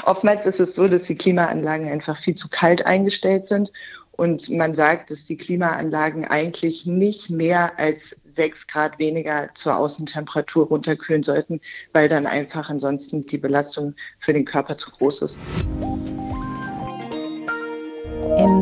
Oftmals 0.04 0.44
ist 0.44 0.60
es 0.60 0.74
so, 0.74 0.86
dass 0.86 1.04
die 1.04 1.14
Klimaanlagen 1.14 1.88
einfach 1.88 2.18
viel 2.18 2.34
zu 2.34 2.48
kalt 2.48 2.84
eingestellt 2.84 3.48
sind 3.48 3.72
und 4.22 4.48
man 4.50 4.76
sagt, 4.76 5.10
dass 5.10 5.24
die 5.24 5.36
Klimaanlagen 5.36 6.24
eigentlich 6.24 6.86
nicht 6.86 7.28
mehr 7.28 7.76
als 7.76 8.14
sechs 8.36 8.68
Grad 8.68 9.00
weniger 9.00 9.48
zur 9.54 9.76
Außentemperatur 9.76 10.66
runterkühlen 10.68 11.24
sollten, 11.24 11.60
weil 11.92 12.08
dann 12.08 12.28
einfach 12.28 12.70
ansonsten 12.70 13.26
die 13.26 13.38
Belastung 13.38 13.96
für 14.20 14.32
den 14.32 14.44
Körper 14.44 14.78
zu 14.78 14.92
groß 14.92 15.22
ist. 15.22 15.38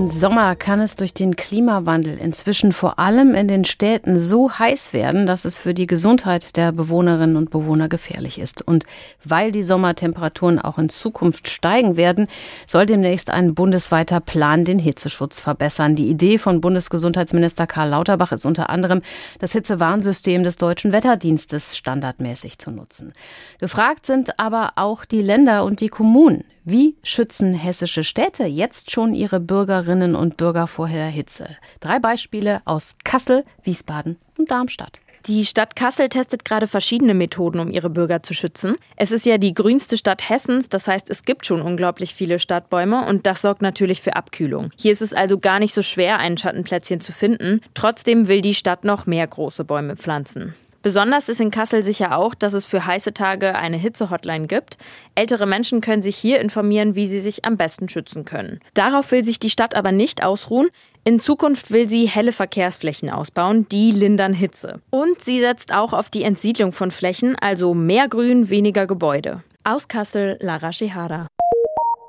Im 0.00 0.10
Sommer 0.10 0.56
kann 0.56 0.80
es 0.80 0.96
durch 0.96 1.12
den 1.12 1.36
Klimawandel 1.36 2.16
inzwischen 2.16 2.72
vor 2.72 2.98
allem 2.98 3.34
in 3.34 3.48
den 3.48 3.66
Städten 3.66 4.18
so 4.18 4.50
heiß 4.50 4.94
werden, 4.94 5.26
dass 5.26 5.44
es 5.44 5.58
für 5.58 5.74
die 5.74 5.86
Gesundheit 5.86 6.56
der 6.56 6.72
Bewohnerinnen 6.72 7.36
und 7.36 7.50
Bewohner 7.50 7.90
gefährlich 7.90 8.38
ist. 8.38 8.66
Und 8.66 8.86
weil 9.22 9.52
die 9.52 9.62
Sommertemperaturen 9.62 10.58
auch 10.58 10.78
in 10.78 10.88
Zukunft 10.88 11.50
steigen 11.50 11.98
werden, 11.98 12.28
soll 12.66 12.86
demnächst 12.86 13.28
ein 13.28 13.54
bundesweiter 13.54 14.20
Plan 14.20 14.64
den 14.64 14.78
Hitzeschutz 14.78 15.38
verbessern. 15.38 15.96
Die 15.96 16.08
Idee 16.08 16.38
von 16.38 16.62
Bundesgesundheitsminister 16.62 17.66
Karl 17.66 17.90
Lauterbach 17.90 18.32
ist 18.32 18.46
unter 18.46 18.70
anderem, 18.70 19.02
das 19.38 19.52
Hitzewarnsystem 19.52 20.44
des 20.44 20.56
deutschen 20.56 20.94
Wetterdienstes 20.94 21.76
standardmäßig 21.76 22.58
zu 22.58 22.70
nutzen. 22.70 23.12
Gefragt 23.58 24.06
sind 24.06 24.40
aber 24.40 24.72
auch 24.76 25.04
die 25.04 25.20
Länder 25.20 25.62
und 25.62 25.82
die 25.82 25.88
Kommunen. 25.88 26.44
Wie 26.64 26.96
schützen 27.02 27.54
hessische 27.54 28.04
Städte 28.04 28.44
jetzt 28.44 28.90
schon 28.90 29.14
ihre 29.14 29.40
Bürgerinnen 29.40 30.14
und 30.14 30.36
Bürger 30.36 30.66
vor 30.66 30.88
der 30.88 31.08
Hitze? 31.08 31.56
Drei 31.80 31.98
Beispiele 31.98 32.60
aus 32.66 32.96
Kassel, 33.02 33.44
Wiesbaden 33.62 34.18
und 34.36 34.50
Darmstadt. 34.50 35.00
Die 35.26 35.46
Stadt 35.46 35.74
Kassel 35.74 36.10
testet 36.10 36.44
gerade 36.44 36.66
verschiedene 36.66 37.14
Methoden, 37.14 37.60
um 37.60 37.70
ihre 37.70 37.88
Bürger 37.88 38.22
zu 38.22 38.34
schützen. 38.34 38.76
Es 38.96 39.10
ist 39.10 39.24
ja 39.24 39.38
die 39.38 39.54
grünste 39.54 39.96
Stadt 39.96 40.28
Hessens, 40.28 40.68
das 40.68 40.86
heißt, 40.86 41.08
es 41.08 41.22
gibt 41.22 41.46
schon 41.46 41.62
unglaublich 41.62 42.14
viele 42.14 42.38
Stadtbäume 42.38 43.06
und 43.06 43.24
das 43.24 43.40
sorgt 43.40 43.62
natürlich 43.62 44.02
für 44.02 44.16
Abkühlung. 44.16 44.70
Hier 44.76 44.92
ist 44.92 45.02
es 45.02 45.14
also 45.14 45.38
gar 45.38 45.60
nicht 45.60 45.72
so 45.72 45.80
schwer, 45.82 46.18
ein 46.18 46.36
Schattenplätzchen 46.36 47.00
zu 47.00 47.12
finden. 47.12 47.62
Trotzdem 47.72 48.28
will 48.28 48.42
die 48.42 48.54
Stadt 48.54 48.84
noch 48.84 49.06
mehr 49.06 49.26
große 49.26 49.64
Bäume 49.64 49.96
pflanzen. 49.96 50.54
Besonders 50.82 51.28
ist 51.28 51.40
in 51.40 51.50
Kassel 51.50 51.82
sicher 51.82 52.16
auch, 52.16 52.34
dass 52.34 52.54
es 52.54 52.64
für 52.64 52.86
heiße 52.86 53.12
Tage 53.12 53.54
eine 53.54 53.76
Hitze-Hotline 53.76 54.46
gibt. 54.46 54.78
Ältere 55.14 55.46
Menschen 55.46 55.82
können 55.82 56.02
sich 56.02 56.16
hier 56.16 56.40
informieren, 56.40 56.94
wie 56.94 57.06
sie 57.06 57.20
sich 57.20 57.44
am 57.44 57.58
besten 57.58 57.88
schützen 57.88 58.24
können. 58.24 58.60
Darauf 58.72 59.12
will 59.12 59.22
sich 59.22 59.38
die 59.38 59.50
Stadt 59.50 59.74
aber 59.74 59.92
nicht 59.92 60.24
ausruhen. 60.24 60.68
In 61.04 61.20
Zukunft 61.20 61.70
will 61.70 61.88
sie 61.88 62.06
helle 62.06 62.32
Verkehrsflächen 62.32 63.10
ausbauen, 63.10 63.66
die 63.68 63.90
lindern 63.90 64.32
Hitze. 64.32 64.80
Und 64.90 65.20
sie 65.20 65.40
setzt 65.40 65.74
auch 65.74 65.92
auf 65.92 66.08
die 66.08 66.22
Entsiedlung 66.22 66.72
von 66.72 66.90
Flächen, 66.90 67.36
also 67.36 67.74
mehr 67.74 68.08
Grün, 68.08 68.48
weniger 68.48 68.86
Gebäude. 68.86 69.42
Aus 69.64 69.88
Kassel, 69.88 70.38
Lara 70.40 70.72
Shehara. 70.72 71.26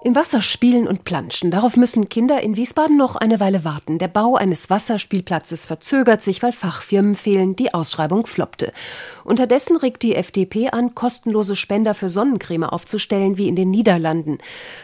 Im 0.03 0.15
Wasser 0.15 0.41
spielen 0.41 0.88
und 0.88 1.03
planschen. 1.03 1.51
Darauf 1.51 1.77
müssen 1.77 2.10
Kinder 2.10 2.41
in 2.41 2.55
Wiesbaden 2.55 2.98
noch 2.98 3.15
eine 3.15 3.39
Weile 3.39 3.63
warten. 3.63 4.00
Der 4.00 4.08
Bau 4.08 4.36
eines 4.36 4.72
Wasserspielplatzes 4.72 5.67
verzögert 5.67 6.24
sich, 6.24 6.41
weil 6.41 6.53
Fachfirmen 6.53 7.15
fehlen. 7.15 7.55
Die 7.55 7.75
Ausschreibung 7.75 8.25
floppte. 8.25 8.72
Unterdessen 9.24 9.77
regt 9.77 10.01
die 10.01 10.15
FDP 10.15 10.72
an, 10.72 10.96
kostenlose 10.96 11.55
Spender 11.55 11.93
für 11.93 12.10
Sonnencreme 12.10 12.63
aufzustellen, 12.63 13.38
wie 13.38 13.48
in 13.48 13.55
den 13.55 13.70
Niederlanden. 13.70 14.39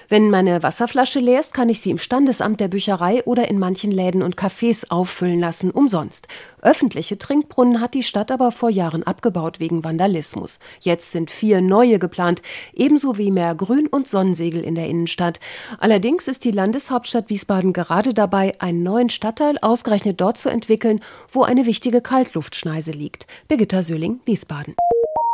Wenn 0.07 0.29
meine 0.29 0.61
Wasserflasche 0.61 1.19
leer 1.19 1.39
ist, 1.39 1.51
kann 1.51 1.69
ich 1.69 1.81
sie 1.81 1.89
im 1.89 1.97
Standesamt 1.97 2.59
der 2.59 2.67
Bücherei 2.67 3.23
oder 3.23 3.47
in 3.47 3.57
manchen 3.57 3.89
Läden 3.89 4.21
und 4.21 4.35
Cafés 4.35 4.87
auffüllen 4.89 5.39
lassen, 5.39 5.71
umsonst. 5.71 6.27
Öffentliche 6.67 7.17
Trinkbrunnen 7.17 7.79
hat 7.79 7.93
die 7.93 8.03
Stadt 8.03 8.29
aber 8.29 8.51
vor 8.51 8.69
Jahren 8.69 9.03
abgebaut 9.03 9.61
wegen 9.61 9.85
Vandalismus. 9.85 10.59
Jetzt 10.81 11.13
sind 11.13 11.31
vier 11.31 11.61
neue 11.61 11.97
geplant, 11.97 12.41
ebenso 12.73 13.17
wie 13.17 13.31
mehr 13.31 13.55
Grün- 13.55 13.87
und 13.87 14.09
Sonnensegel 14.09 14.65
in 14.65 14.75
der 14.75 14.89
Innenstadt. 14.89 15.39
Allerdings 15.79 16.27
ist 16.27 16.43
die 16.43 16.51
Landeshauptstadt 16.51 17.29
Wiesbaden 17.29 17.71
gerade 17.71 18.13
dabei, 18.13 18.53
einen 18.59 18.83
neuen 18.83 19.09
Stadtteil 19.09 19.57
ausgerechnet 19.61 20.19
dort 20.19 20.39
zu 20.39 20.49
entwickeln, 20.49 20.99
wo 21.29 21.43
eine 21.43 21.65
wichtige 21.65 22.01
Kaltluftschneise 22.01 22.91
liegt. 22.91 23.27
Birgitta 23.47 23.81
Söhling, 23.81 24.19
Wiesbaden. 24.25 24.75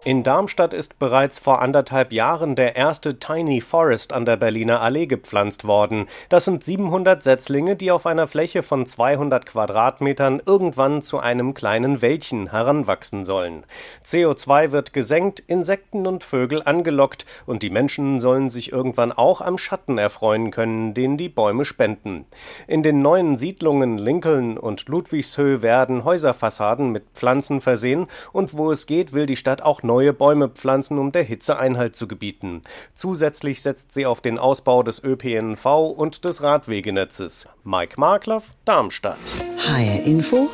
In 0.05 0.21
Darmstadt 0.21 0.73
ist 0.73 0.99
bereits 0.99 1.39
vor 1.39 1.61
anderthalb 1.61 2.11
Jahren 2.11 2.57
der 2.57 2.75
erste 2.75 3.19
Tiny 3.19 3.61
Forest 3.61 4.11
an 4.11 4.25
der 4.25 4.35
Berliner 4.35 4.81
Allee 4.81 5.05
gepflanzt 5.05 5.63
worden. 5.65 6.07
Das 6.27 6.43
sind 6.43 6.61
700 6.61 7.23
Setzlinge, 7.23 7.77
die 7.77 7.89
auf 7.89 8.05
einer 8.05 8.27
Fläche 8.27 8.63
von 8.63 8.85
200 8.85 9.45
Quadratmetern 9.45 10.41
irgendwann 10.45 11.03
zu 11.03 11.19
einem 11.19 11.53
kleinen 11.53 12.01
Wäldchen 12.01 12.51
heranwachsen 12.51 13.23
sollen. 13.23 13.63
CO2 14.05 14.73
wird 14.73 14.91
gesenkt, 14.91 15.39
Insekten 15.39 16.05
und 16.05 16.25
Vögel 16.25 16.63
angelockt 16.63 17.25
und 17.45 17.63
die 17.63 17.69
Menschen 17.69 18.19
sollen 18.19 18.49
sich 18.49 18.73
irgendwann 18.73 19.13
auch 19.13 19.39
am 19.39 19.57
Schatten 19.57 19.97
erfreuen 19.97 20.51
können, 20.51 20.93
den 20.93 21.15
die 21.15 21.29
Bäume 21.29 21.63
spenden. 21.63 22.25
In 22.67 22.83
den 22.83 23.01
neuen 23.01 23.37
Siedlungen 23.37 23.97
Lincoln 23.97 24.57
und 24.57 24.89
Ludwigshöhe 24.89 25.61
werden 25.61 26.03
Häuserfassaden 26.03 26.91
mit 26.91 27.05
Pflanzen 27.13 27.61
versehen 27.61 28.07
und 28.33 28.57
wo 28.57 28.69
es 28.69 28.85
geht, 28.85 29.13
will 29.13 29.27
die 29.27 29.37
Stadt 29.37 29.61
auch 29.61 29.81
neue 29.93 30.11
Bäume 30.11 30.49
pflanzen, 30.49 30.97
um 30.97 31.11
der 31.11 31.21
Hitze 31.21 31.59
Einhalt 31.59 31.95
zu 31.95 32.07
gebieten. 32.07 32.63
Zusätzlich 32.95 33.61
setzt 33.61 33.91
sie 33.91 34.07
auf 34.07 34.21
den 34.21 34.39
Ausbau 34.39 34.81
des 34.81 35.03
ÖPNV 35.03 35.65
und 35.95 36.25
des 36.25 36.41
Radwegenetzes. 36.41 37.47
Mike 37.63 37.99
Markloff, 37.99 38.55
Darmstadt. 38.65 39.19
HR 39.59 40.03
Info, 40.03 40.49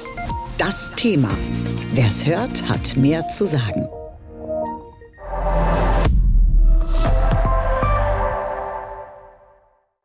das 0.58 0.92
Thema. 0.98 1.30
Wer's 1.94 2.26
hört, 2.26 2.68
hat 2.68 2.98
mehr 2.98 3.30
zu 3.30 3.46
sagen. 3.46 3.88